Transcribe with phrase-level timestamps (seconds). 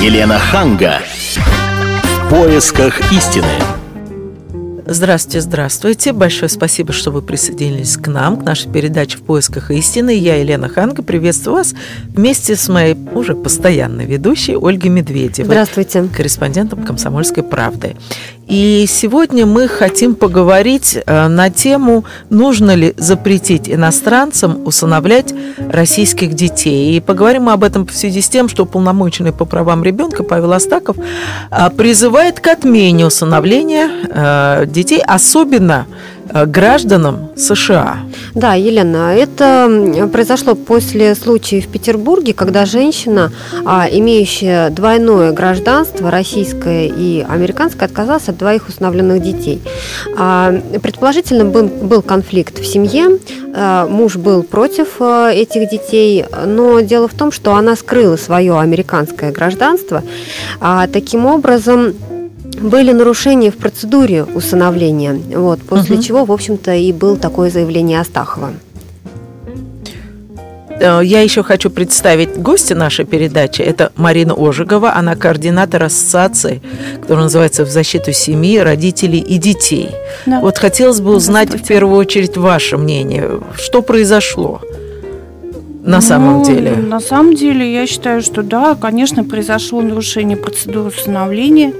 [0.00, 1.00] Елена Ханга.
[2.04, 3.48] В поисках истины.
[4.86, 6.12] Здравствуйте, здравствуйте.
[6.12, 10.14] Большое спасибо, что вы присоединились к нам, к нашей передаче «В поисках истины».
[10.14, 11.74] Я, Елена Ханга, приветствую вас
[12.14, 15.46] вместе с моей уже постоянной ведущей Ольгой Медведевой.
[15.46, 16.04] Здравствуйте.
[16.04, 17.96] Корреспондентом «Комсомольской правды».
[18.48, 26.96] И сегодня мы хотим поговорить э, на тему, нужно ли запретить иностранцам усыновлять российских детей.
[26.96, 30.54] И поговорим мы об этом в связи с тем, что полномоченный по правам ребенка Павел
[30.54, 35.86] Астаков э, призывает к отмене усыновления э, детей, особенно
[36.46, 37.98] гражданам США.
[38.34, 43.32] Да, Елена, это произошло после случая в Петербурге, когда женщина,
[43.64, 49.60] а, имеющая двойное гражданство, российское и американское, отказалась от двоих усыновленных детей.
[50.16, 53.18] А, предположительно, был, был конфликт в семье,
[53.54, 59.32] а, муж был против этих детей, но дело в том, что она скрыла свое американское
[59.32, 60.02] гражданство.
[60.92, 61.94] Таким образом,
[62.60, 66.02] были нарушения в процедуре усыновления, вот, после угу.
[66.02, 68.52] чего, в общем-то, и было такое заявление Астахова.
[70.80, 73.62] Э, я еще хочу представить гостя нашей передачи.
[73.62, 74.94] Это Марина Ожегова.
[74.94, 76.60] Она координатор ассоциации,
[77.00, 79.90] которая называется «В защиту семьи, родителей и детей».
[80.26, 80.40] Да.
[80.40, 83.40] Вот хотелось бы узнать в первую очередь ваше мнение.
[83.56, 84.60] Что произошло?
[85.88, 86.72] на ну, самом деле?
[86.76, 91.72] На самом деле, я считаю, что да, конечно, произошло нарушение процедуры усыновления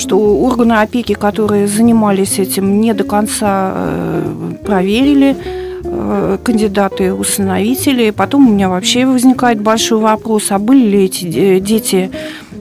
[0.00, 5.36] что органы опеки, которые занимались этим, не до конца э, проверили
[5.84, 8.10] э, кандидаты усыновители.
[8.10, 12.10] Потом у меня вообще возникает большой вопрос, а были ли эти дети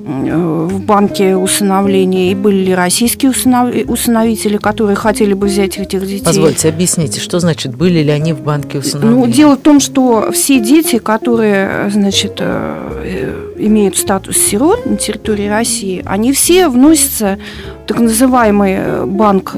[0.09, 6.25] в банке усыновления, и были ли российские усыновители, которые хотели бы взять этих детей.
[6.25, 9.25] Позвольте, объясните, что значит, были ли они в банке усыновления?
[9.27, 15.47] Ну, дело в том, что все дети, которые, значит, э, имеют статус сирот на территории
[15.47, 17.37] России, они все вносятся
[17.83, 19.55] в так называемый банк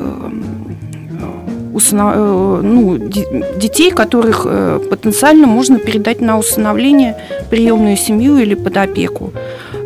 [1.91, 4.47] э, ну, детей, которых
[4.89, 7.17] потенциально можно передать на усыновление
[7.49, 9.31] приемную семью или под опеку.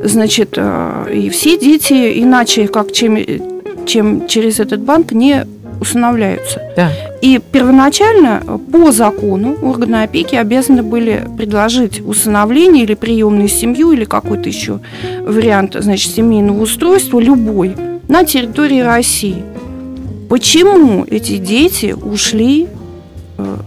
[0.06, 3.18] Значит, э, и все дети иначе, как чем,
[3.86, 5.46] чем через этот банк, не
[5.81, 6.62] усыновляются.
[6.75, 6.92] Да.
[7.22, 14.48] И первоначально по закону органы опеки обязаны были предложить усыновление или приемную семью, или какой-то
[14.48, 14.80] еще
[15.22, 17.75] вариант значит, семейного устройства, любой,
[18.08, 19.44] на территории России.
[20.30, 22.68] Почему эти дети ушли
[23.38, 23.58] э,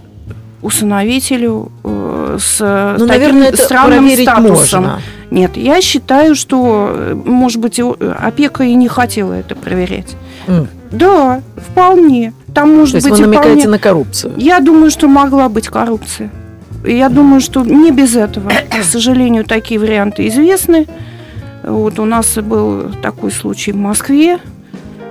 [0.63, 4.83] усыновителю э, с ну, таким наверное, странным статусом?
[4.83, 5.03] Можно.
[5.31, 10.17] Нет, я считаю, что, может быть, опека и не хотела это проверять.
[10.47, 10.67] Mm.
[10.91, 12.33] Да, вполне.
[12.55, 13.69] Там может То есть быть вы намекаете вполне...
[13.69, 14.33] на коррупцию?
[14.37, 16.31] Я думаю, что могла быть коррупция.
[16.85, 18.51] Я думаю, что не без этого.
[18.71, 20.87] К сожалению, такие варианты известны.
[21.63, 24.39] Вот у нас был такой случай в Москве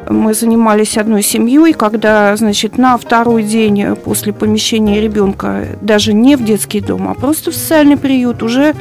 [0.09, 6.43] мы занимались одной семьей, когда, значит, на второй день после помещения ребенка даже не в
[6.43, 8.73] детский дом, а просто в социальный приют уже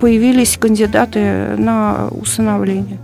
[0.00, 2.98] появились кандидаты на усыновление.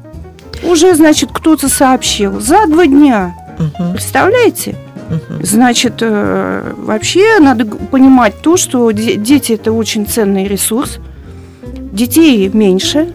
[0.63, 3.35] Уже, значит, кто-то сообщил за два дня.
[3.59, 3.93] Угу.
[3.93, 4.77] Представляете?
[5.09, 5.45] Угу.
[5.45, 10.99] Значит, э, вообще надо понимать то, что дети это очень ценный ресурс.
[11.93, 13.15] Детей меньше,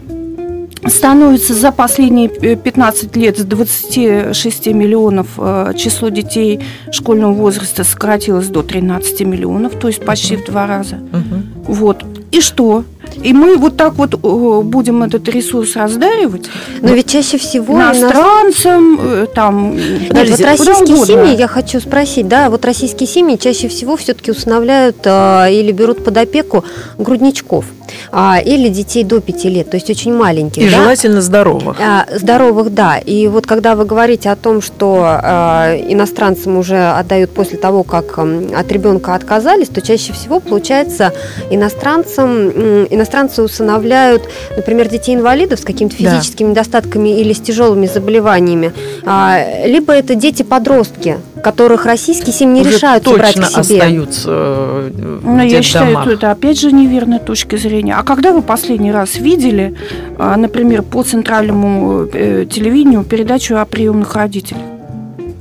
[0.86, 8.62] становится за последние 15 лет с 26 миллионов э, число детей школьного возраста сократилось до
[8.62, 10.96] 13 миллионов, то есть почти в два раза.
[10.96, 11.74] Угу.
[11.74, 12.04] Вот.
[12.30, 12.84] И что?
[13.22, 16.48] И мы вот так вот будем этот ресурс раздаривать.
[16.80, 19.76] Но ведь чаще всего иностранцам, э, там,
[20.08, 24.96] Подождите, вот российские семьи, я хочу спросить, да, вот российские семьи чаще всего все-таки усыновляют
[25.04, 26.64] а, или берут под опеку
[26.98, 27.64] грудничков
[28.12, 30.62] а, или детей до 5 лет, то есть очень маленьких.
[30.62, 30.78] И да?
[30.78, 31.76] желательно здоровых.
[31.80, 32.98] А, здоровых, да.
[32.98, 38.18] И вот когда вы говорите о том, что а, иностранцам уже отдают после того, как
[38.18, 38.22] а,
[38.56, 41.12] от ребенка отказались, то чаще всего получается
[41.50, 46.50] иностранцам, иностранцы усыновляют, например, детей-инвалидов с какими-то физическими да.
[46.52, 48.72] недостатками или с тяжелыми заболеваниями,
[49.04, 53.78] а, либо это дети-подростки, которых российские семьи не решают брать к себе.
[53.78, 57.94] остаются э, Но я считаю, что это опять же неверная точка зрения.
[57.94, 59.74] А когда вы последний раз видели,
[60.18, 64.62] а, например, по центральному э, телевидению передачу о приемных родителях?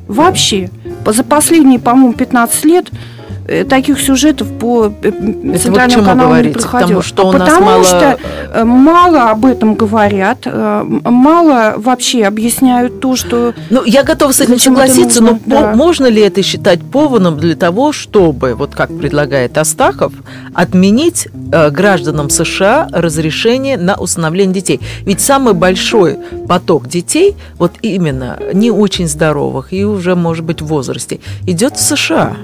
[0.07, 0.69] Вообще.
[1.05, 2.87] За последние, по-моему, 15 лет
[3.69, 7.01] таких сюжетов по э, Это центральному вы каналу не проходило.
[7.01, 7.83] Потому что а у нас потому мало...
[7.83, 8.17] что
[8.53, 14.39] э, мало об этом говорят, э, мало вообще объясняют то, что Ну, я готова с
[14.41, 15.39] этим согласиться, нужно?
[15.45, 15.61] но Да.
[15.71, 20.13] мо- можно ли это считать поводом для того, чтобы, вот как предлагает Астахов,
[20.53, 24.79] отменить э, гражданам США разрешение на усыновление детей?
[25.05, 26.17] Ведь самый большой
[26.47, 31.81] поток детей, вот именно не очень здоровых и уже, может быть, в возрасте, идет в
[31.81, 32.35] США.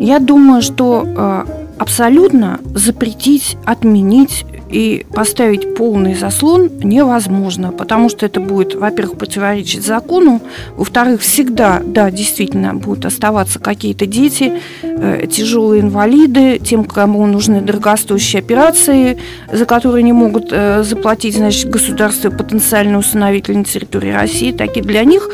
[0.00, 1.44] Я думаю, что э,
[1.78, 10.40] абсолютно запретить, отменить и поставить полный заслон невозможно, потому что это будет, во-первых, противоречить закону,
[10.76, 18.40] во-вторых, всегда, да, действительно, будут оставаться какие-то дети, э, тяжелые инвалиды, тем, кому нужны дорогостоящие
[18.40, 19.18] операции,
[19.52, 25.04] за которые не могут э, заплатить, значит, государство потенциально усыновитель на территории России, такие для
[25.04, 25.28] них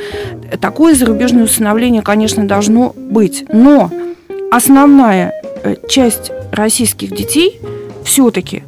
[0.60, 3.44] такое зарубежное усыновление, конечно, должно быть.
[3.52, 3.90] Но
[4.50, 5.32] основная
[5.62, 7.60] э, часть российских детей
[8.04, 8.64] все-таки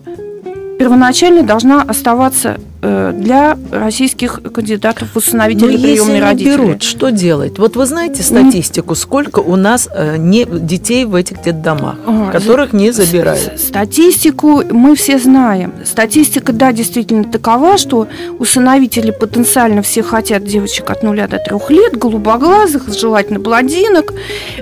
[0.78, 6.56] первоначально должна оставаться для российских кандидатов в Но усыновители если приемные не родители.
[6.56, 7.58] берут, что делать?
[7.58, 11.96] Вот вы знаете статистику, сколько у нас э, не, детей в этих детдомах,
[12.32, 13.60] которых не забирают?
[13.60, 15.72] Статистику мы все знаем.
[15.84, 18.08] Статистика, да, действительно такова, что
[18.38, 24.12] усыновители потенциально все хотят девочек от нуля до трех лет, голубоглазых, желательно блондинок,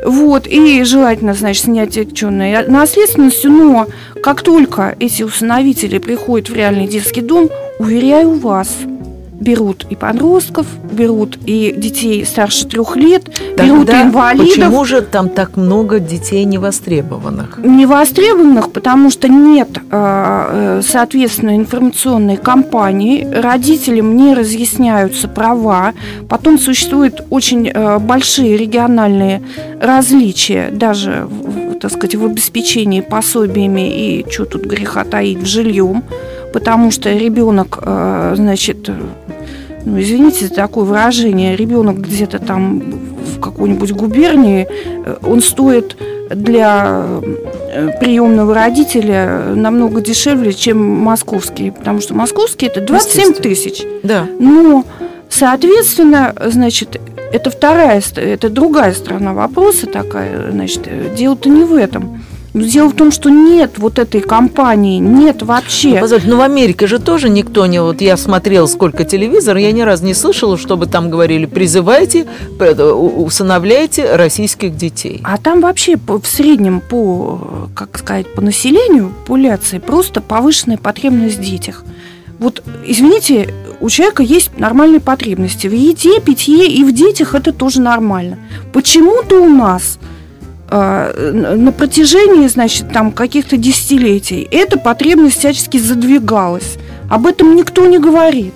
[0.05, 3.87] вот, и желательно, значит, снять отягченной наследственностью, но
[4.23, 8.69] как только эти усыновители приходят в реальный детский дом, уверяю вас,
[9.41, 13.25] берут и подростков, берут и детей старше трех лет,
[13.57, 14.49] берут и Тогда инвалидов.
[14.55, 17.59] почему же там так много детей невостребованных?
[17.59, 25.95] невостребованных, потому что нет, э, э, соответственно, информационной кампании, родителям не разъясняются права,
[26.29, 29.43] потом существуют очень э, большие региональные
[29.81, 31.27] различия, даже,
[31.81, 36.05] так сказать, в обеспечении пособиями и, что тут греха таить, жильем,
[36.53, 38.95] потому что ребенок, э, значит, э,
[39.85, 42.83] ну, извините за такое выражение, ребенок где-то там
[43.37, 45.97] в какой-нибудь губернии, э, он стоит
[46.31, 47.05] для
[48.01, 53.43] приемного родителя намного дешевле, чем московский, потому что московский это 27 Естественно.
[53.43, 53.83] тысяч.
[54.03, 54.27] Да.
[54.39, 54.85] Но,
[55.29, 57.01] соответственно, значит,
[57.33, 62.23] это вторая, это другая сторона вопроса такая, значит, дело-то не в этом.
[62.53, 66.01] Но дело в том, что нет вот этой компании, нет Ну, вообще.
[66.01, 67.81] позвольте, ну в Америке же тоже никто не...
[67.81, 72.27] Вот я смотрела сколько телевизор, я ни разу не слышала, чтобы там говорили, призывайте,
[72.59, 75.21] у- усыновляйте российских детей.
[75.25, 81.39] А там вообще в среднем по, э, как сказать, по населению, популяции, просто повышенная потребность
[81.39, 81.85] в детях.
[82.41, 87.81] Вот, извините, у человека есть нормальные потребности в еде, питье и в детях это тоже
[87.81, 88.39] нормально.
[88.73, 90.07] Почему-то у нас э,
[90.71, 96.77] на протяжении, значит, там каких-то десятилетий эта потребность всячески задвигалась.
[97.09, 98.55] Об этом никто не говорит.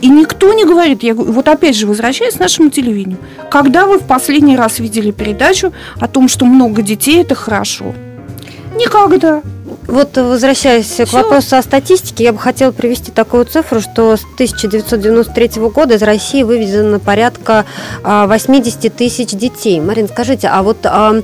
[0.00, 3.18] И никто не говорит, я вот опять же, возвращаясь к нашему телевидению,
[3.50, 7.94] когда вы в последний раз видели передачу о том, что много детей это хорошо?
[8.74, 9.42] Никогда.
[9.94, 11.18] Вот возвращаясь к Всё.
[11.18, 16.42] вопросу о статистике, я бы хотела привести такую цифру, что с 1993 года из России
[16.42, 17.64] вывезено порядка
[18.02, 19.80] а, 80 тысяч детей.
[19.80, 21.22] Марин, скажите, а вот а,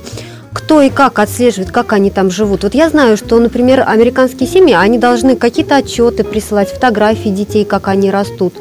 [0.53, 2.63] кто и как отслеживает, как они там живут?
[2.63, 7.89] Вот я знаю, что, например, американские семьи, они должны какие-то отчеты присылать, фотографии детей, как
[7.89, 8.53] они растут.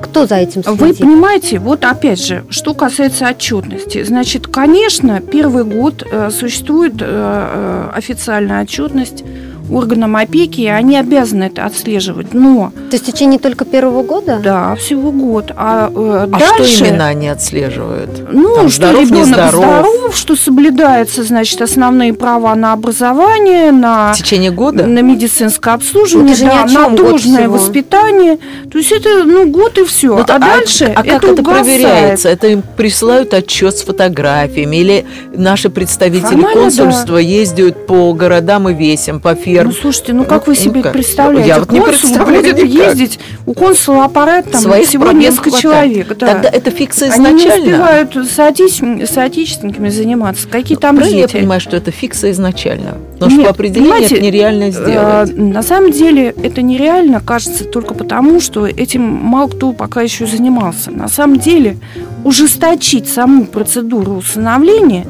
[0.00, 1.00] Кто за этим Вы следит?
[1.00, 4.02] понимаете, вот опять же, что касается отчетности.
[4.02, 9.24] Значит, конечно, первый год э, существует э, э, официальная отчетность
[9.70, 12.34] органам опеки, и они обязаны это отслеживать.
[12.34, 14.40] Но, То есть в течение только первого года?
[14.42, 15.52] да, всего год.
[15.56, 16.74] А, э, А дальше...
[16.76, 18.10] что именно они отслеживают?
[18.32, 19.54] Ну, Там что здоров, ребенок нездоров?
[19.64, 24.86] здоров, что соблюдаются, значит, основные права на образование, на, В течение года?
[24.86, 27.52] на медицинское обслуживание, Это же да, на должное всего.
[27.54, 28.38] воспитание.
[28.70, 30.08] То есть это, ну, год и все.
[30.16, 31.64] Ну, а, то- дальше а как это угасает.
[31.64, 32.28] проверяется?
[32.28, 38.74] Это им присылают отчет с фотографиями или наши представители Формально, консульства ездят по городам и
[38.74, 39.34] весям, по
[39.64, 39.82] Ну, фермам?
[39.82, 40.92] слушайте, ну как Ну, вы себе ну как?
[40.92, 41.48] представляете?
[41.48, 42.86] Я вот не представляю будет никак.
[42.88, 45.62] ездить, у консула аппарат там Своих всего несколько хватает.
[45.62, 46.08] человек.
[46.18, 46.26] Да.
[46.34, 47.64] Тогда это фикция Они не изначально?
[47.66, 50.48] успевают соотече- соотечественниками заниматься.
[50.48, 51.36] Какие там Правильно я дети?
[51.38, 52.96] понимаю, что это фикция изначально?
[53.14, 55.36] Потому что Нет, по определению понимаете, это нереально Э, сделать.
[55.36, 60.90] На самом деле это нереально, кажется, только потому, что этим мало кто пока еще занимался.
[60.90, 61.76] На самом деле
[62.24, 65.06] ужесточить саму процедуру усыновления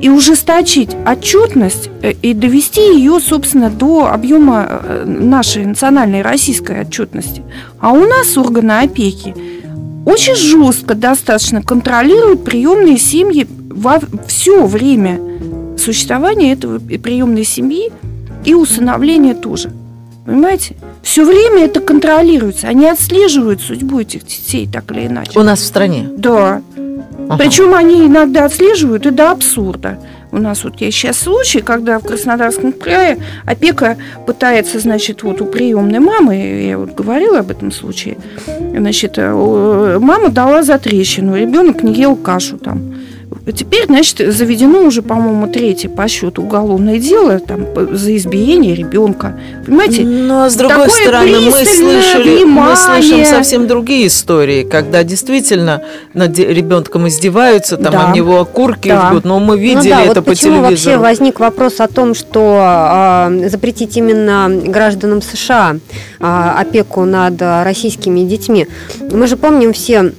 [0.00, 7.42] и ужесточить отчетность э, и довести ее, собственно, до объема э, нашей национальной российской отчетности.
[7.80, 9.34] А у нас органы опеки
[10.04, 15.20] очень жестко достаточно контролируют приемные семьи во все время
[15.76, 17.92] существования этого приемной семьи
[18.44, 19.70] и усыновления тоже.
[20.24, 20.76] Понимаете?
[21.02, 22.68] Все время это контролируется.
[22.68, 25.38] Они отслеживают судьбу этих детей так или иначе.
[25.38, 26.08] У нас в стране?
[26.16, 26.62] Да.
[27.28, 27.44] Ага.
[27.44, 29.98] Причем они иногда отслеживают и до абсурда.
[30.30, 35.46] У нас вот есть сейчас случай, когда в Краснодарском крае опека пытается, значит, вот у
[35.46, 41.82] приемной мамы, я вот говорила об этом случае, значит, э, мама дала за трещину, ребенок
[41.82, 42.97] не ел кашу там.
[43.52, 49.38] Теперь, значит, заведено уже, по-моему, третье по счету уголовное дело там, за избиение ребенка.
[49.64, 50.02] Понимаете?
[50.02, 55.82] Ну, а с другой Такое стороны, мы слышали, мы слышим совсем другие истории, когда действительно
[56.14, 58.08] над ребенком издеваются, там да.
[58.08, 59.08] от него окурки да.
[59.10, 60.70] жгут, но мы видели ну, да, это вот по почему телевизору.
[60.70, 65.76] вообще возник вопрос о том, что э, запретить именно гражданам США
[66.20, 68.66] э, опеку над российскими детьми?
[69.10, 70.12] Мы же помним все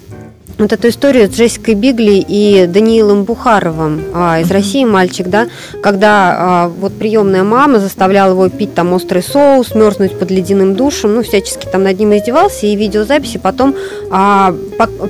[0.59, 5.47] вот эту историю с Джессикой Бигли и Даниилом Бухаровым а, из России мальчик, да,
[5.81, 11.15] когда а, вот приемная мама заставляла его пить там острый соус, мерзнуть под ледяным душем,
[11.15, 13.75] ну всячески там над ним издевался, и видеозаписи потом
[14.11, 14.53] а,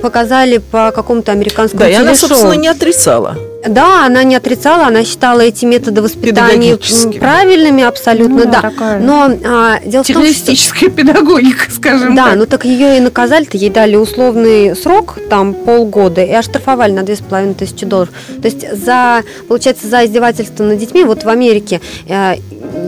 [0.02, 2.04] показали по какому-то американскому да, телешоу.
[2.04, 3.36] и она, собственно, не отрицала.
[3.66, 6.78] Да, она не отрицала, она считала эти методы воспитания
[7.18, 8.60] правильными абсолютно, ну, да.
[8.62, 10.90] Такая но а, дело в том, что...
[10.90, 12.36] педагогика, скажем Да, так.
[12.36, 17.16] ну так ее и наказали-то, ей дали условный срок, там полгода, и оштрафовали на две
[17.16, 18.10] с половиной тысячи долларов.
[18.40, 22.36] То есть за, получается, за издевательство над детьми, вот в Америке, э,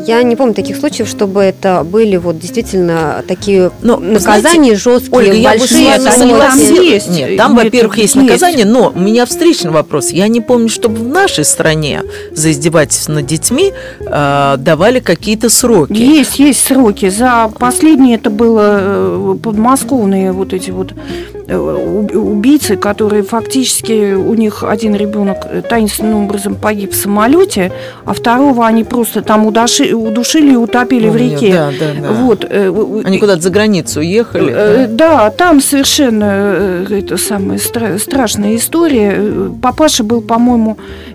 [0.06, 5.16] я не помню таких случаев, чтобы это были вот действительно такие но, наказания знаете, жесткие,
[5.16, 5.84] Ольга, большие.
[5.84, 9.70] Я бы с вами Нет, Нет, там, во-первых, есть, есть наказание, но у меня встречный
[9.70, 10.10] вопрос.
[10.10, 12.02] Я не помню, чтобы в нашей стране
[12.32, 15.92] за издевательство над детьми э, давали какие-то сроки.
[15.92, 17.08] Есть, есть сроки.
[17.08, 20.94] За последние это было э, подмосковные вот эти вот
[21.48, 21.56] Э,
[22.14, 27.72] убийцы, которые фактически у них один ребенок таинственным образом погиб в самолете,
[28.04, 31.52] а второго они просто там удушили, удушили и утопили Помню, в реке.
[31.52, 32.12] Да, да, да.
[32.12, 32.46] Вот.
[32.48, 34.52] Э, они куда-то за границу уехали.
[34.54, 39.50] Э, да, там совершенно это самая страшная история.
[39.60, 40.51] Папаша был, по-моему,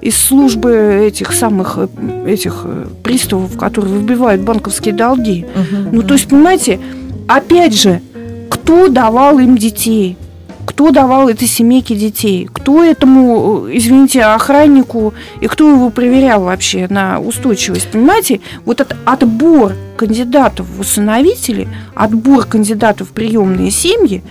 [0.01, 1.77] из службы этих самых
[2.25, 2.65] этих
[3.03, 5.45] приставов, которые выбивают банковские долги.
[5.55, 6.07] Угу, ну, угу.
[6.07, 6.79] то есть, понимаете,
[7.27, 8.01] опять же,
[8.49, 10.17] кто давал им детей?
[10.65, 12.49] Кто давал этой семейке детей?
[12.51, 17.87] Кто этому, извините, охраннику и кто его проверял вообще на устойчивость?
[17.89, 18.41] Понимаете?
[18.65, 24.21] Вот этот отбор кандидатов в усыновители, отбор кандидатов в приемные семьи,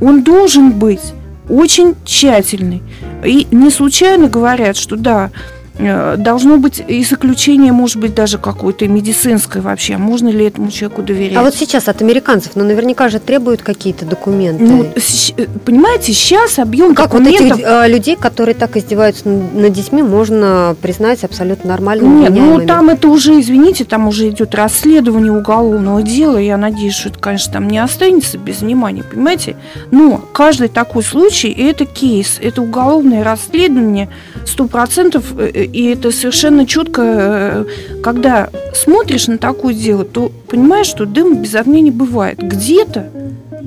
[0.00, 1.12] он должен быть
[1.48, 2.82] очень тщательный.
[3.24, 5.30] И не случайно говорят, что да,
[5.78, 9.96] должно быть и заключение, может быть, даже какое-то медицинское вообще.
[9.96, 11.36] Можно ли этому человеку доверять?
[11.36, 14.64] А вот сейчас от американцев, ну, наверняка же требуют какие-то документы.
[14.64, 17.48] Ну, э, понимаете, сейчас объем как документов...
[17.48, 22.66] вот этих э, людей, которые так издеваются над детьми, можно признать абсолютно нормальными Нет, ну,
[22.66, 26.38] там это уже, извините, там уже идет расследование уголовного дела.
[26.38, 29.56] Я надеюсь, что это, конечно, там не останется без внимания, понимаете?
[29.90, 34.08] Но каждый такой случай– это кейс, это уголовное расследование,
[34.46, 37.64] сто процентов и это совершенно четко, э,
[38.02, 42.38] когда смотришь на такое дело, то понимаешь, что дыма без огня не бывает.
[42.38, 43.10] Где-то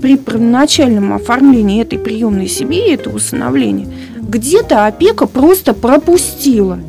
[0.02, 6.80] при первоначальном оформлении этой приемной семьи, этого усыновления, где-то опека просто пропустила.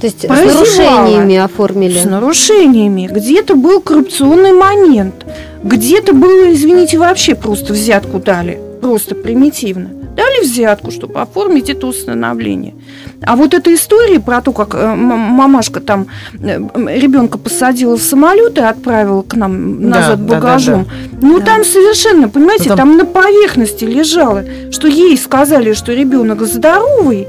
[0.00, 0.64] То есть Прозевала.
[0.64, 1.98] с нарушениями оформили?
[1.98, 3.08] С нарушениями.
[3.10, 5.24] Где-то был коррупционный момент.
[5.62, 8.60] Где-то было, извините, вообще просто взятку дали.
[8.82, 9.90] Просто примитивно.
[10.16, 12.74] Дали взятку, чтобы оформить это усыновление.
[13.22, 16.06] А вот эта история про то, как э, мамашка там
[16.40, 16.58] э,
[16.98, 21.26] ребенка посадила в самолет и отправила к нам назад да, багажом, да, да, да.
[21.26, 21.44] ну да.
[21.44, 22.88] там совершенно, понимаете, ну, там...
[22.88, 27.26] там на поверхности лежало, что ей сказали, что ребенок здоровый,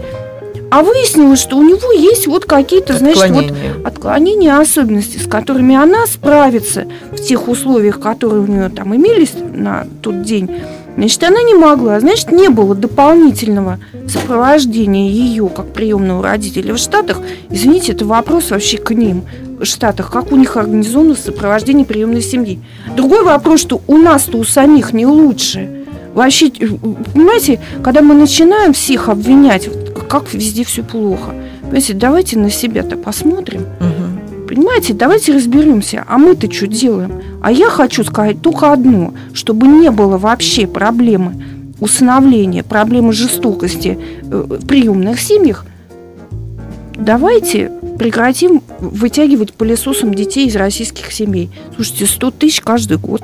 [0.69, 3.53] а выяснилось, что у него есть вот какие-то, значит, вот
[3.85, 9.87] отклонения, особенности, с которыми она справится в тех условиях, которые у нее там имелись на
[10.01, 10.49] тот день.
[10.97, 17.21] Значит, она не могла, значит, не было дополнительного сопровождения ее как приемного родителя в Штатах.
[17.51, 19.23] Извините, это вопрос вообще к ним
[19.59, 22.59] в Штатах, как у них организовано сопровождение приемной семьи.
[22.95, 25.85] Другой вопрос, что у нас-то у самих не лучше.
[26.15, 29.69] Вообще, понимаете, когда мы начинаем всех обвинять,
[30.09, 33.67] как везде все плохо, понимаете, давайте на себя-то посмотрим.
[33.79, 33.96] Угу.
[34.57, 37.21] Понимаете, давайте разберемся, а мы-то что делаем?
[37.43, 41.43] А я хочу сказать только одно, чтобы не было вообще проблемы
[41.79, 45.63] усыновления, проблемы жестокости э, в приемных семьях,
[46.95, 51.51] давайте прекратим вытягивать пылесосом детей из российских семей.
[51.75, 53.21] Слушайте, 100 тысяч каждый год.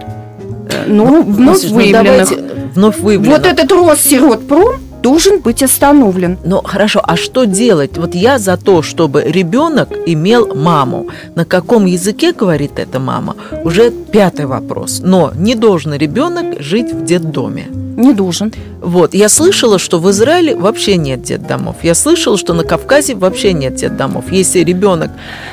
[0.70, 2.30] Э, но ну, вновь ну, выявленных.
[2.76, 3.40] Вновь выявленных.
[3.40, 6.38] Вот этот Россиротпром, должен быть остановлен.
[6.46, 7.98] Ну хорошо, а что делать?
[7.98, 11.08] Вот я за то, чтобы ребенок имел маму.
[11.36, 13.36] На каком языке говорит эта мама?
[13.66, 15.02] Уже пятый вопрос.
[15.04, 17.68] Но не должен ребенок жить в детдоме.
[17.98, 18.52] Не должен.
[18.82, 21.76] Вот, я слышала, что в Израиле вообще нет детдомов.
[21.84, 24.32] Я слышала, что на Кавказе вообще нет детдомов.
[24.32, 25.12] Если ребенок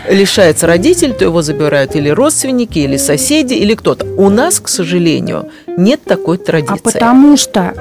[0.09, 4.07] лишается родителей, то его забирают или родственники, или соседи, или кто-то.
[4.17, 6.73] У нас, к сожалению, нет такой традиции.
[6.73, 7.75] А потому что,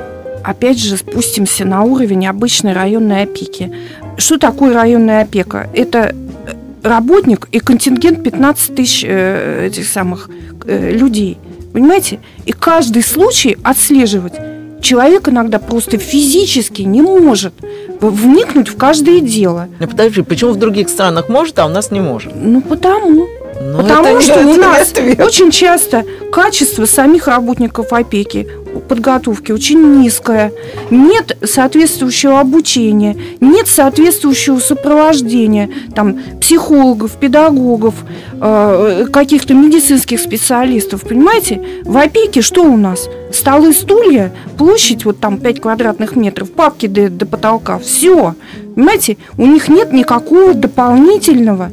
[0.43, 3.71] опять же, спустимся на уровень обычной районной опеки.
[4.17, 5.69] Что такое районная опека?
[5.73, 6.53] Это э,
[6.83, 10.29] работник и контингент 15 тысяч э, этих самых
[10.65, 11.37] э, людей.
[11.73, 12.19] Понимаете?
[12.45, 14.33] И каждый случай отслеживать
[14.81, 17.53] человек иногда просто физически не может
[18.01, 19.67] вникнуть в каждое дело.
[19.79, 22.33] Ну, подожди, почему в других странах может, а у нас не может?
[22.35, 23.27] Ну, потому.
[23.61, 25.19] Ну, Потому что у нас ответ.
[25.19, 28.47] очень часто качество самих работников опеки,
[28.87, 30.53] подготовки очень низкое.
[30.89, 37.95] Нет соответствующего обучения, нет соответствующего сопровождения там, психологов, педагогов,
[38.39, 41.01] э, каких-то медицинских специалистов.
[41.01, 43.09] Понимаете, в опеке что у нас?
[43.33, 47.79] Столы, стулья, площадь вот там 5 квадратных метров, папки до, до потолка.
[47.79, 48.35] Все.
[48.75, 51.71] Понимаете, у них нет никакого дополнительного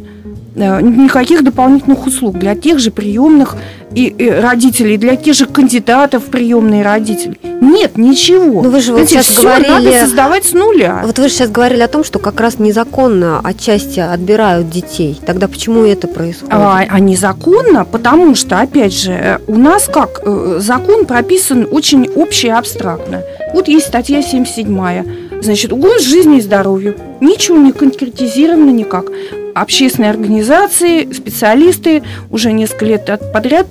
[0.57, 3.57] никаких дополнительных услуг для тех же приемных
[3.95, 7.39] и, и родителей, для тех же кандидатов в приемные родители.
[7.61, 8.63] Нет, ничего.
[8.63, 11.03] Ну, вы же вот Знаете, сейчас всё говорили- надо создавать с нуля.
[11.05, 15.21] Вот вы же сейчас говорили о том, что как раз незаконно отчасти отбирают детей.
[15.25, 16.55] Тогда почему это происходит?
[16.55, 22.09] А, а незаконно, потому что, опять же, э, у нас как э, закон прописан очень
[22.15, 23.23] общий и абстрактно.
[23.53, 25.05] Вот есть статья 77
[25.43, 26.97] Значит, угроз жизни и здоровью.
[27.21, 29.07] Ничего не конкретизировано никак.
[29.57, 33.69] Общественные организации, специалисты уже несколько лет подряд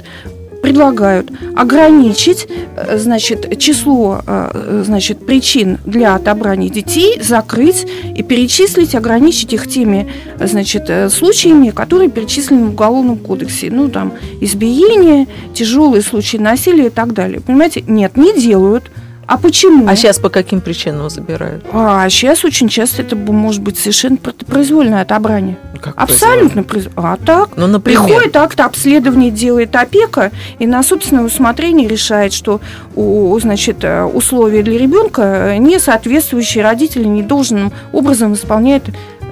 [0.63, 9.53] предлагают ограничить э, значит, число э, значит, причин для отобрания детей, закрыть и перечислить, ограничить
[9.53, 13.69] их теми значит, э, случаями, которые перечислены в Уголовном кодексе.
[13.69, 17.41] Ну, там, избиение, тяжелые случаи насилия и так далее.
[17.41, 17.83] Понимаете?
[17.87, 18.85] Нет, не делают.
[19.27, 19.87] А почему?
[19.87, 21.65] А сейчас по каким причинам забирают?
[21.73, 25.57] А сейчас очень часто это может быть совершенно про- произвольное отобрание.
[25.81, 27.13] Как Абсолютно произвольное.
[27.13, 27.49] А так?
[27.57, 28.03] Ну, например.
[28.03, 32.61] Приходит акт обследования, делает опека и на собственное усмотрение решает, что
[32.95, 35.21] у, значит, э, условия для ребенка
[35.53, 38.83] э, не соответствующие родители недолжным образом исполняют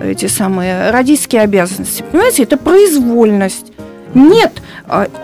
[0.02, 2.04] эти самые родительские обязанности.
[2.12, 3.72] Понимаете, это произвольность.
[4.14, 4.52] Нет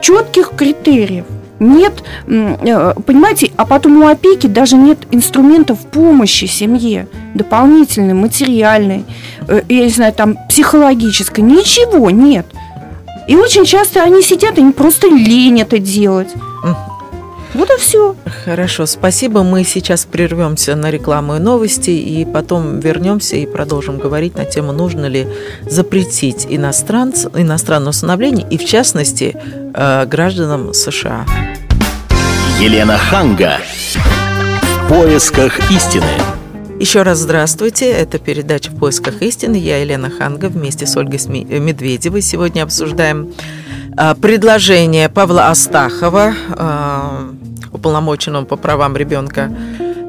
[0.01, 1.25] четких критериев.
[1.59, 9.05] Нет, э, понимаете, а потом у опеки даже нет инструментов помощи семье, дополнительной, материальной,
[9.47, 12.45] э, я не знаю, там, психологической, ничего нет.
[13.27, 16.29] И очень часто они сидят, они просто лень это делать.
[17.53, 18.15] Вот и все.
[18.45, 19.43] Хорошо, спасибо.
[19.43, 24.71] Мы сейчас прервемся на рекламу и новости, и потом вернемся и продолжим говорить на тему,
[24.71, 25.27] нужно ли
[25.67, 29.35] запретить иностранц, иностранное усыновление, и в частности
[29.73, 31.25] э, гражданам США.
[32.59, 33.57] Елена Ханга.
[34.63, 36.03] В поисках истины.
[36.79, 37.91] Еще раз здравствуйте.
[37.91, 39.57] Это передача «В поисках истины».
[39.57, 42.21] Я Елена Ханга вместе с Ольгой э, Медведевой.
[42.21, 43.33] Сегодня обсуждаем
[44.21, 47.29] предложение Павла Астахова, а,
[47.71, 49.51] уполномоченного по правам ребенка,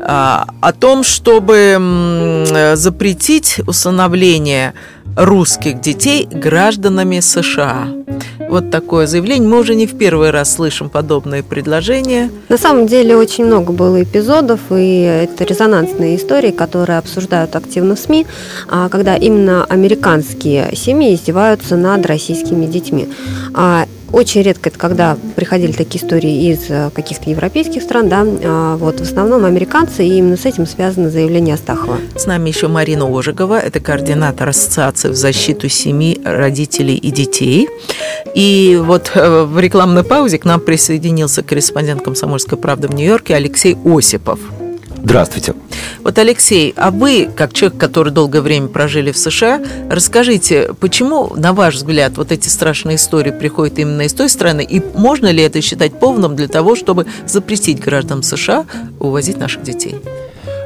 [0.03, 4.75] а, о том, чтобы запретить усыновление
[5.17, 7.89] русских детей гражданами США.
[8.49, 9.49] Вот такое заявление.
[9.49, 12.31] Мы уже не в первый раз слышим подобные предложения.
[12.49, 18.01] На самом деле очень много было эпизодов, и это резонансные истории, которые обсуждают активно в
[18.01, 18.27] СМИ,
[18.69, 23.09] а, когда именно американские семьи издеваются над российскими детьми.
[24.13, 28.99] Очень редко это когда приходили такие истории из э, каких-то европейских стран, да, а, вот
[28.99, 31.99] в основном американцы, и именно с этим связано заявление Астахова.
[32.17, 37.69] С нами еще Марина Ожегова, это координатор Ассоциации в защиту семьи, родителей и детей.
[38.35, 43.77] И вот э, в рекламной паузе к нам присоединился корреспондент «Комсомольской правды» в Нью-Йорке Алексей
[43.85, 44.41] Осипов.
[45.03, 45.55] Здравствуйте.
[46.03, 49.61] Вот, Алексей, а вы, как человек, который долгое время прожили в США,
[49.91, 54.83] расскажите, почему, на ваш взгляд, вот эти страшные истории приходят именно из той страны, и
[54.97, 58.67] можно ли это считать поводом для того, чтобы запретить гражданам США
[58.99, 59.97] увозить наших детей?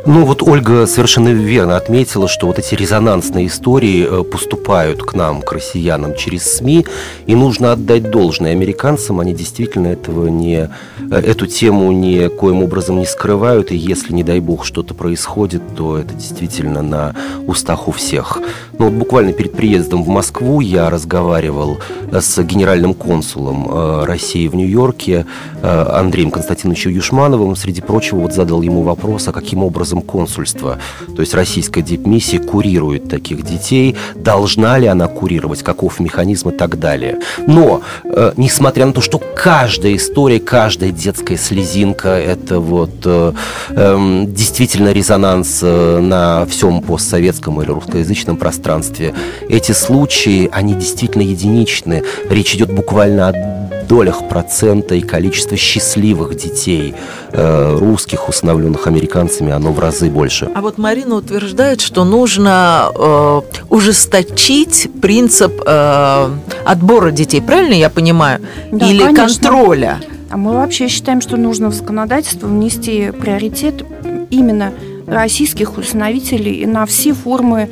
[0.07, 5.41] Ну вот Ольга совершенно верно отметила, что вот эти резонансные истории э, поступают к нам,
[5.41, 6.85] к россиянам, через СМИ,
[7.27, 10.69] и нужно отдать должное американцам, они действительно этого не,
[11.11, 15.97] э, эту тему никоим образом не скрывают, и если, не дай бог, что-то происходит, то
[15.97, 17.15] это действительно на
[17.47, 18.43] устах у всех.
[18.79, 21.79] Ну, вот буквально перед приездом в Москву я разговаривал
[22.13, 25.25] с генеральным консулом э, России в Нью-Йорке
[25.63, 27.57] э, Андреем Константиновичем Юшмановым.
[27.57, 30.79] Среди прочего, вот задал ему вопрос, а каким образом консульство,
[31.15, 36.79] то есть российская дипмиссия, курирует таких детей, должна ли она курировать, каков механизм и так
[36.79, 37.19] далее.
[37.47, 43.33] Но, э, несмотря на то, что каждая история, каждая детская слезинка, это вот э,
[43.71, 49.15] э, действительно резонанс э, на всем постсоветском или русскоязычном пространстве.
[49.49, 52.03] Эти случаи, они действительно единичны.
[52.29, 56.95] Речь идет буквально о долях процента и количество счастливых детей
[57.33, 60.51] э, русских, установленных американцами, оно в разы больше.
[60.55, 66.29] А вот Марина утверждает, что нужно э, ужесточить принцип э,
[66.65, 68.41] отбора детей, правильно я понимаю?
[68.73, 69.27] Да, Или конечно.
[69.27, 70.01] контроля?
[70.31, 73.85] А мы вообще считаем, что нужно в законодательство внести приоритет
[74.31, 74.73] именно
[75.07, 77.69] российских усыновителей на все формы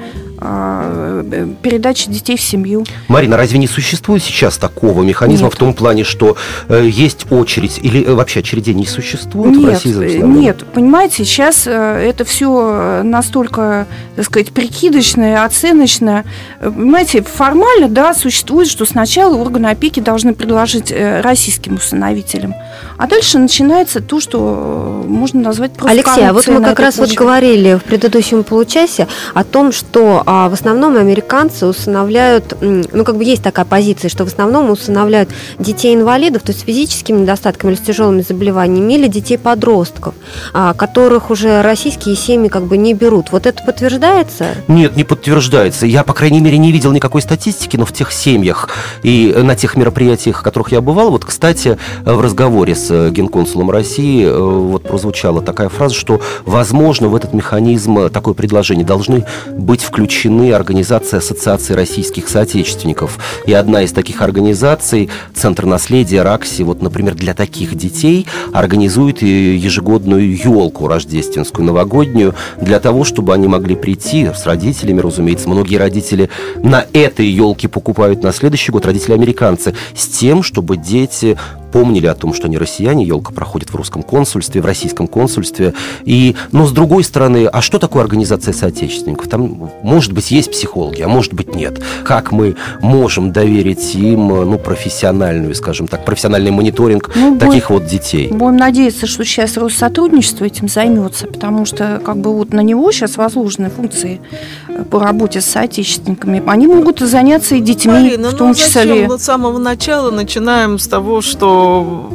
[1.63, 2.85] передачи детей в семью.
[3.09, 5.55] Марина, разве не существует сейчас такого механизма Нет.
[5.55, 6.37] в том плане, что
[6.69, 9.93] э, есть очередь или э, вообще очередей не существует в Нет, России?
[9.93, 16.25] за э, нет, понимаете, сейчас э, это все настолько, так сказать, прикидочное, оценочное.
[16.61, 22.55] Э, Понимаете, формально, да, существует, что сначала органы опеки должны предложить э, российским усыновителям,
[22.99, 26.99] а дальше начинается то, что э, можно назвать просто Алексей, а вот мы как раз
[26.99, 33.17] вот говорили в предыдущем получасе о том, что а, в основном американцы усыновляют, ну как
[33.19, 37.79] бы есть такая позиция, что в основном усыновляют детей-инвалидов, то есть с физическими недостатками или
[37.79, 40.15] с тяжелыми заболеваниями, или детей-подростков,
[40.55, 43.31] а, которых уже российские семьи как бы не берут.
[43.31, 44.47] Вот это подтверждается?
[44.69, 45.85] Нет, не подтверждается.
[45.85, 48.71] Я, по крайней мере, не видел никакой статистики, но в тех семьях
[49.03, 53.71] и на тех мероприятиях, в которых я бывал, вот, кстати, в разговоре с э, генконсулом
[53.71, 59.27] России э, вот прозвучала такая фраза, что, возможно, в этот механизм э, такое предложение должны
[59.51, 63.19] быть включены организации Ассоциации российских соотечественников.
[63.47, 70.37] И одна из таких организаций, Центр наследия РАКСИ, вот, например, для таких детей организует ежегодную
[70.37, 75.49] елку рождественскую, новогоднюю, для того, чтобы они могли прийти с родителями, разумеется.
[75.49, 81.37] Многие родители на этой елке покупают на следующий год, родители американцы, с тем, чтобы дети
[81.73, 85.75] помнили о том, что они россияне, елка проходит в русском консульстве, в российском консульстве.
[86.05, 89.29] И, но с другой стороны, а что такое организация соотечественников?
[89.29, 91.81] Там, может быть, есть психологи, а может быть, нет.
[92.05, 98.29] Как мы можем доверить им, ну, профессиональную, скажем так, профессиональный мониторинг Ну, таких вот детей?
[98.29, 103.17] Будем надеяться, что сейчас Россотрудничество этим займется, потому что как бы вот на него сейчас
[103.17, 104.21] возложены функции
[104.69, 106.43] э, по работе с соотечественниками.
[106.47, 108.69] Они могут заняться и детьми, Марина, в том ну числе.
[108.83, 111.62] зачем вот с самого начала начинаем с того, что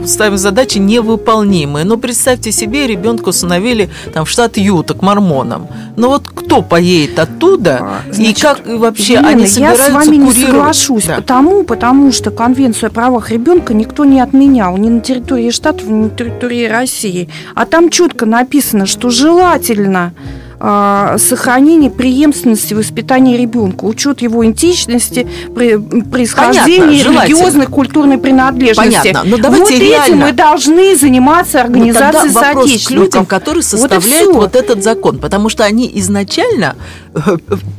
[0.06, 1.86] ставим задачи невыполнимые.
[1.86, 5.68] Ну, представьте себе, ребенка установили там, в штат Юта к мормонам.
[5.96, 9.94] Но вот кто поедет оттуда А, и значит, как вообще Елена, они я собираются с
[9.94, 11.16] вами не соглашусь, Да.
[11.18, 16.04] потому, потому что Конвенцию о правах ребенка никто не отменял ни на территории штатов, ни
[16.04, 17.30] на территории России.
[17.56, 20.14] А там четко написано, что желательно
[20.60, 25.28] сохранение преемственности воспитания ребенка, учет его идентичности,
[26.12, 28.98] происхождения, Понятно, религиозной, культурной принадлежности.
[28.98, 30.26] Понятно, но давайте вот этим реально.
[30.28, 34.34] мы должны заниматься Ну, организацией вопрос к людям, которые составляют всё.
[34.34, 36.76] вот, этот закон, потому что они изначально
[37.13, 37.20] э,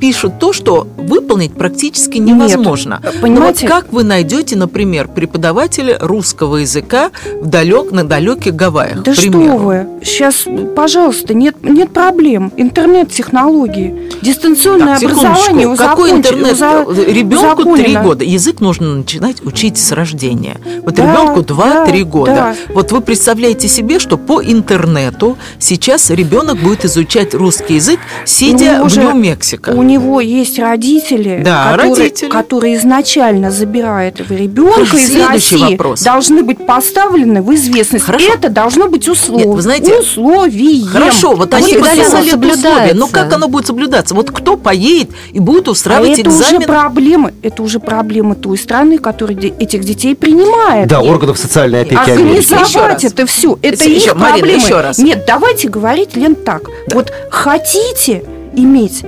[0.00, 3.00] пишут то, что выполнить практически невозможно.
[3.02, 3.66] Нет, Но понимаете?
[3.66, 7.10] вот как вы найдете, например, преподавателя русского языка
[7.40, 9.02] в далек, на далеких Гавайях?
[9.02, 10.44] Да что вы, сейчас,
[10.76, 12.52] пожалуйста, нет, нет проблем.
[12.68, 15.76] Интернет-технологии, дистанционное Так, образование.
[15.76, 16.52] Какой интернет?
[16.52, 18.24] уза- Ребенку три года.
[18.24, 20.56] Язык нужно начинать учить с рождения.
[20.82, 22.34] Вот Да, ребенку да, 2-3 года.
[22.34, 22.54] да.
[22.74, 28.96] Вот вы представляете себе, что по интернету сейчас ребенок будет изучать русский язык, сидя в
[28.96, 29.70] Нью-Мексико.
[29.70, 32.28] У него есть родители, Да, которые, родители.
[32.30, 36.02] которые изначально забирают этого ребенка из России, вопрос.
[36.02, 38.04] должны быть поставлены в известность.
[38.04, 38.32] Хорошо.
[38.34, 39.38] Это должно быть услов...
[39.38, 40.86] Нет, вы знаете, условием.
[40.88, 44.14] Хорошо, вот они всегда это условие, но как оно будет соблюдаться?
[44.14, 46.66] Вот кто поедет и будет А устраивать это уже экзамен?
[46.66, 50.88] проблемы, это уже проблемы той страны, которая этих детей принимает.
[50.88, 51.98] Да, И- органов социальной опеки.
[52.00, 52.12] Еще.
[52.12, 54.62] Организовать это все, это Еще, их Марина, проблемы.
[54.62, 54.98] еще раз.
[54.98, 56.62] Нет, давайте говорить, Лен, так.
[56.92, 59.02] Вот хотите иметь,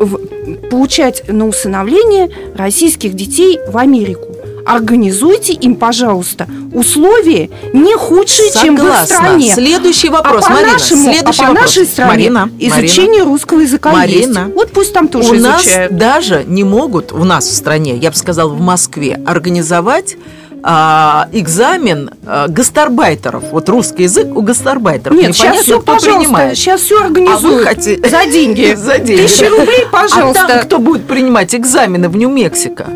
[0.00, 4.28] в- в- получать на усыновление российских детей в Америку,
[4.68, 9.16] организуйте им, пожалуйста, условия не худшие, чем в их Согласна.
[9.16, 9.52] стране.
[9.54, 10.72] Следующий вопрос, а по Марина.
[10.74, 11.66] нашему, следующий а по вопрос.
[11.76, 14.38] нашей стране Марина, изучение русского языка Марина.
[14.44, 14.54] есть.
[14.54, 15.96] Вот пусть там тоже у нас изучают.
[15.96, 20.16] даже не могут, у нас в стране, я бы сказала, в Москве, организовать
[20.62, 23.44] а, экзамен а, гастарбайтеров.
[23.52, 25.16] Вот русский язык у гастарбайтеров.
[25.16, 26.58] Нет, сейчас Непонятно, все, кто пожалуйста, принимает.
[26.58, 27.66] сейчас все А организуют.
[27.68, 28.74] хотите- За деньги.
[28.76, 29.22] За деньги.
[29.22, 30.44] Тысяча рублей, пожалуйста.
[30.44, 32.86] А там кто будет принимать экзамены в Нью-Мексико?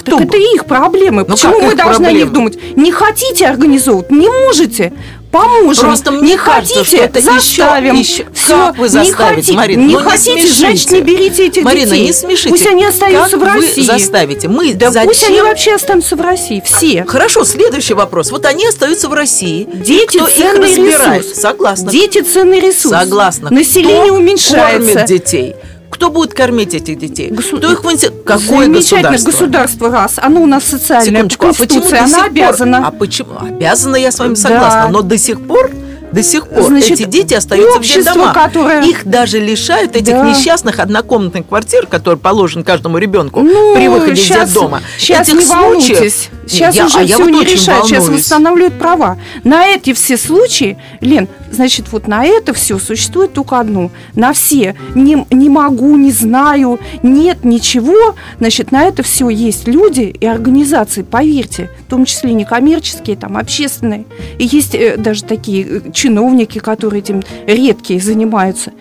[0.00, 1.24] Кто Так это их проблемы.
[1.28, 2.18] Ну Почему как мы их должны о проблемы?
[2.18, 2.58] них думать?
[2.76, 4.10] Не хотите организовывать?
[4.10, 4.92] Не можете?
[5.30, 5.84] Поможем.
[5.84, 7.94] Просто мне не кажется, хотите, это еще- заставим.
[7.94, 8.56] еще- Всё.
[8.66, 9.80] Как вы не заставите, хотите, Марина?
[9.82, 10.58] Не Ну, не хотите, смешите.
[10.58, 12.06] значит, не берите этих Марина, детей.
[12.06, 12.48] не смешите.
[12.48, 13.80] Пусть они остаются как в России.
[13.80, 14.48] Вы заставите.
[14.48, 15.08] Мы Да зачем?
[15.08, 16.60] пусть они вообще останутся в России.
[16.66, 17.04] Все.
[17.06, 18.32] Хорошо, следующий вопрос.
[18.32, 19.68] Вот они остаются в России.
[19.72, 21.22] Дети Кто их ценный разбирает?
[21.22, 21.38] ресурс.
[21.40, 21.92] Согласна.
[21.92, 22.98] Дети ценный ресурс.
[22.98, 23.50] Согласна.
[23.50, 24.92] Население Кто уменьшается.
[24.94, 25.54] кормит детей?
[25.90, 27.30] Кто будет кормить этих детей?
[27.30, 29.30] Госу- Кто их в инте- Какое государство?
[29.30, 30.14] государство раз.
[30.16, 31.10] Оно у нас социальное.
[31.10, 32.86] Секундочку, а почему Конституция, сих она пор- обязана.
[32.86, 33.30] А почему?
[33.40, 34.40] Обязана, я с вами Да.
[34.40, 34.88] согласна.
[34.90, 35.70] Но до сих пор
[36.12, 38.34] до сих пор Значит, эти дети остаются в общество, детдомах.
[38.34, 40.28] которое- Их даже лишают этих Да.
[40.28, 44.80] несчастных однокомнатных квартир, которые положены каждому ребенку Ну, при выходе щас- из детдома.
[44.98, 46.28] Сейчас Этих не волнуйтесь.
[46.50, 47.86] Сейчас Я- уже а все не решают.
[47.86, 49.16] Сейчас восстанавливают права.
[49.44, 53.90] На эти все случаи, Лен, значит, вот на это все существует только одно.
[54.16, 54.74] На все.
[54.96, 58.16] Не, не могу, не знаю, нет ничего.
[58.40, 64.06] Значит, на это все есть люди и организации, поверьте, в том числе некоммерческие, там, общественные.
[64.38, 68.72] И есть э, даже такие э, чиновники, которые этим редкие занимаются.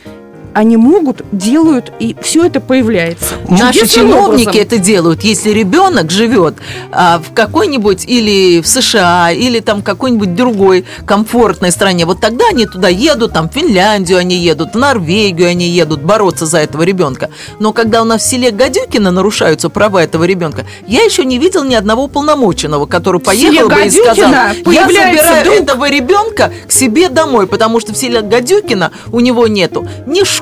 [0.53, 3.35] Они могут, делают, и все это появляется.
[3.47, 4.61] Наши чиновники образом.
[4.61, 6.55] это делают, если ребенок живет
[6.91, 12.65] а, в какой-нибудь или в США, или там какой-нибудь другой комфортной стране, вот тогда они
[12.65, 17.29] туда едут, там в Финляндию они едут, в Норвегию они едут бороться за этого ребенка.
[17.59, 21.63] Но когда у нас в селе Гадюкино нарушаются права этого ребенка, я еще не видел
[21.63, 24.31] ни одного полномоченного, который поехал бы и сказал,
[24.65, 25.55] я забираю друг».
[25.55, 30.38] этого ребенка к себе домой, потому что в селе Гадюкино у него нету ни школы,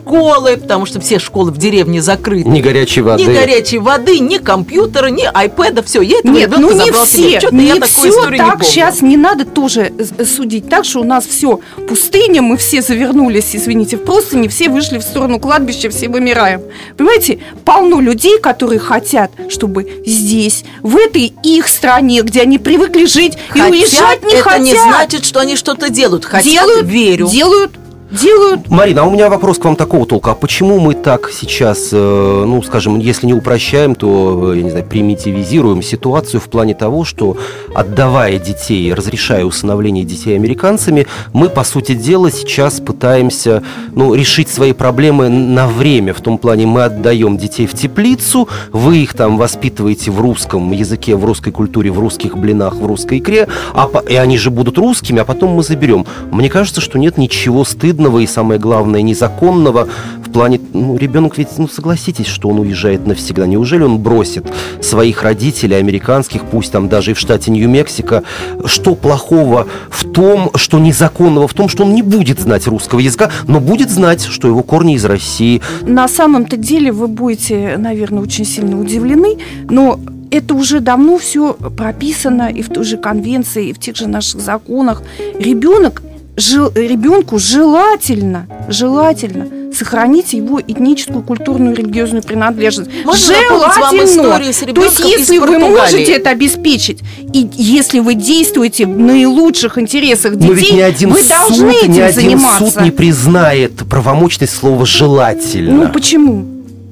[0.58, 2.50] потому что все школы в деревне закрыты.
[2.50, 3.24] Ни горячей воды.
[3.24, 6.02] Ни горячей воды, ни компьютера, ни айпэда, все.
[6.02, 7.06] Я этого Нет, ну не себе.
[7.06, 8.66] все, Что-то не я все истории не так помню.
[8.66, 13.56] сейчас не надо тоже э, судить так, что у нас все пустыня, мы все завернулись,
[13.56, 16.62] извините, просто не все вышли в сторону кладбища, все вымираем.
[16.98, 23.38] Понимаете, полно людей, которые хотят, чтобы здесь, в этой их стране, где они привыкли жить
[23.50, 26.26] Хотят, и уезжать не это хотят, не значит, что они что-то делают.
[26.26, 27.28] Хотят, делают, верю.
[27.28, 27.72] делают,
[28.12, 28.70] делают.
[28.70, 30.32] Марина, а у меня вопрос к вам такого толка.
[30.32, 34.70] А почему мы так сейчас, э, ну, скажем, если не упрощаем, то, э, я не
[34.70, 37.38] знаю, примитивизируем ситуацию в плане того, что
[37.76, 44.74] отдавая детей, разрешая усыновление детей американцами, мы, по сути дела, сейчас пытаемся, ну, решить свои
[44.74, 46.14] проблемы на время.
[46.14, 51.16] В том плане мы отдаем детей в теплицу, вы их там воспитываете в русском языке,
[51.16, 55.20] в русской культуре, в русских блинах, в русской икре, а, и они же будут русскими,
[55.20, 56.06] а потом мы заберем.
[56.32, 57.66] Мне кажется, что нет ничего
[57.98, 59.88] стыдного и, самое главное, незаконного
[60.24, 63.48] в плане, ну, ребенок ведь, ну, согласитесь, что он уезжает навсегда.
[63.48, 64.46] Неужели он бросит
[64.82, 68.22] своих родителей, американских, пусть там даже и в штате Нью-Мексико,
[68.66, 73.32] что плохого в том, что незаконного в том, что он не будет знать русского языка,
[73.48, 75.62] но будет знать, что его корни из России.
[75.82, 79.38] На самом-то деле вы будете, наверное, очень сильно удивлены,
[79.70, 84.08] но это уже давно все прописано и в той же конвенции, и в тех же
[84.08, 85.02] наших законах.
[85.40, 86.02] Ребенок,
[86.38, 92.90] жел- ребенку желательно, желательно сохранить его этническую, культурную, религиозную принадлежность.
[93.04, 97.00] Можно напомнить вам с То есть, если вы можете это обеспечить,
[97.34, 101.72] и если вы действуете в наилучших интересах детей, Но ведь ни один вы суд, должны
[101.72, 102.72] этим ни один заниматься.
[102.72, 105.86] суд не признает правомочность слова «желательно».
[105.86, 106.46] Ну почему?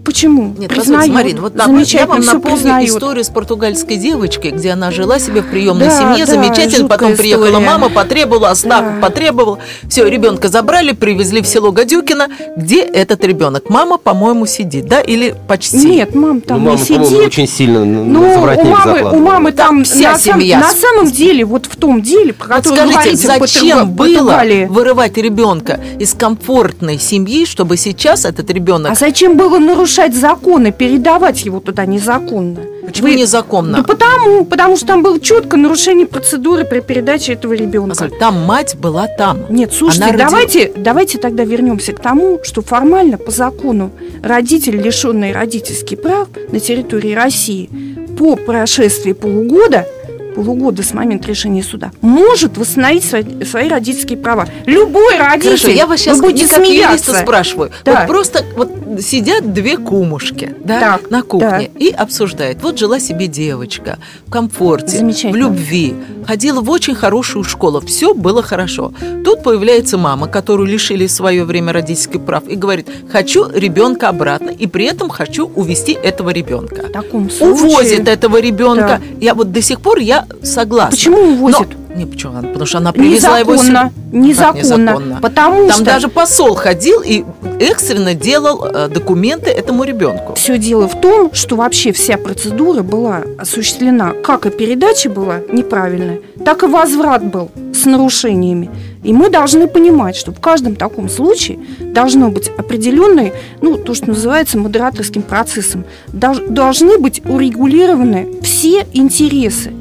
[0.06, 0.54] Почему?
[0.58, 0.86] Нет, Признает.
[0.86, 5.42] позвольте, Марина, вот да, я вам напомню историю с португальской девочкой, где она жила себе
[5.42, 7.66] в приемной Да, семье, да, замечательно, потом приехала история.
[7.66, 9.02] мама, потребовала, Остапов Да.
[9.02, 9.58] потребовал,
[9.90, 13.68] все, ребенка забрали, привезли в село Гадюкино, где этот ребенок?
[13.70, 15.78] Мама, по-моему, сидит, да, или почти?
[15.90, 17.12] Нет, мам там ну, мама, не сидит.
[17.12, 20.60] очень сильно Ну, ну, у мамы, у мамы там вся на, сам- семья.
[20.60, 24.40] на самом деле, вот в том деле, про Вот который вы скажите, зачем было
[24.70, 28.92] вырывать ребенка из комфортной семьи, чтобы сейчас этот ребенок...
[28.92, 32.60] А зачем было нарушать законы, передавать его туда незаконно?
[32.86, 33.78] Почему Вы- незаконно?
[33.78, 37.90] Да потому, потому что там было четко нарушение процедуры при передаче этого ребенка.
[37.90, 39.40] Послушайте, Там мать была там.
[39.50, 44.80] Нет, слушайте, Она родила- давайте, давайте тогда вернемся к тому, что формально по закону родитель,
[44.80, 47.70] лишенный родительских прав на территории России,
[48.18, 49.88] по прошествии полугода,
[50.36, 54.48] полугода с момента решения суда, может восстановить свои, свои родительские права.
[54.66, 57.14] Любой родитель, Хорошо, я вас сейчас вы будете не как смеяться.
[57.16, 57.72] спрашиваю.
[57.86, 58.00] Да.
[58.00, 62.62] Вот просто вот сидят две кумушки да, Так, на кухне и обсуждают.
[62.62, 65.96] Вот жила себе девочка в комфорте, в любви,
[66.28, 68.92] ходила в очень хорошую школу, все было хорошо.
[69.24, 74.50] Тут появляется мама, которую лишили в свое время родительских прав, и говорит, хочу ребенка обратно,
[74.50, 76.88] и при этом хочу увести этого ребенка.
[76.88, 77.66] В таком случае...
[77.66, 79.02] Увозит этого ребенка.
[79.22, 80.92] Я вот до сих пор я согласна.
[80.92, 81.68] Почему увозит?
[81.70, 82.34] Но- не, почему?
[82.42, 83.90] Потому что она привезла его Незаконно.
[83.90, 83.92] сюда.
[84.12, 84.60] Незаконно.
[84.60, 85.20] Незаконно?
[85.22, 85.86] Потому Там что...
[85.86, 87.24] даже посол ходил и
[87.62, 90.34] экстренно делал э, документы этому ребенку.
[90.36, 96.20] Все дело в том, что вообще вся процедура была осуществлена, как и передача была неправильная,
[96.44, 98.70] так и возврат был с нарушениями.
[99.04, 104.08] И мы должны понимать, что в каждом таком случае должно быть определенный, ну, то, что
[104.10, 109.72] называется модераторским процессом, должны быть урегулированы все интересы.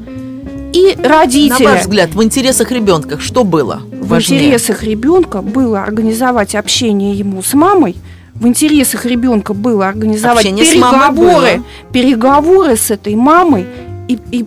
[0.75, 1.63] И родители...
[1.63, 4.41] На ваш взгляд, в интересах ребенка что было В важнее?
[4.47, 7.95] интересах ребенка было организовать общение ему с мамой.
[8.33, 11.13] В интересах ребенка было организовать Общение переговоры,
[11.57, 11.63] было.
[11.93, 13.65] переговоры с этой мамой
[14.09, 14.45] и, и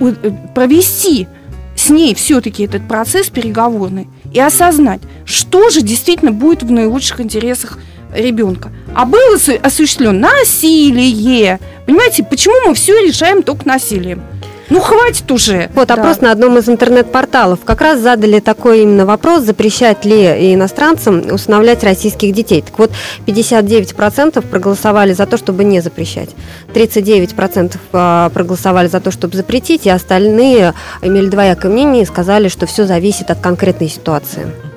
[0.00, 0.12] э,
[0.54, 1.26] провести
[1.74, 7.78] с ней все-таки этот процесс переговорный и осознать, что же действительно будет в наилучших интересах
[8.14, 8.70] ребенка.
[8.94, 11.58] А было осу- осуществлено насилие.
[11.86, 14.22] Понимаете, почему мы все решаем только насилием?
[14.70, 15.70] Ну, хватит уже.
[15.74, 15.94] Вот Да.
[15.94, 21.84] опрос на одном из интернет-порталов как раз задали такой именно вопрос, запрещать ли иностранцам усыновлять
[21.84, 22.62] российских детей.
[22.62, 22.90] Так вот,
[23.26, 26.30] 59% проголосовали за то, чтобы не запрещать.
[26.72, 32.66] 39% а, проголосовали за то, чтобы запретить, и остальные имели двоякое мнение и сказали, что
[32.66, 34.73] все зависит от конкретной ситуации.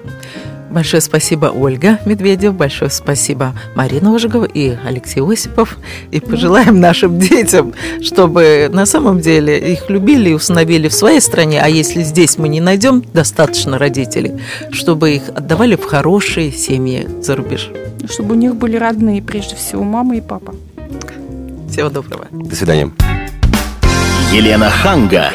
[0.69, 2.53] Большое спасибо, Ольга Медведев.
[2.53, 5.77] Большое спасибо, Марина Ожегова и Алексей Осипов.
[6.11, 11.61] И пожелаем нашим детям, чтобы на самом деле их любили и установили в своей стране.
[11.61, 14.33] А если здесь мы не найдем достаточно родителей,
[14.71, 17.69] чтобы их отдавали в хорошие семьи за рубеж.
[18.09, 20.53] Чтобы у них были родные, прежде всего, мама и папа.
[21.69, 22.27] Всего доброго.
[22.31, 22.91] До свидания.
[24.31, 25.31] Елена Ханга.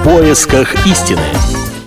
[0.00, 1.20] В поисках истины.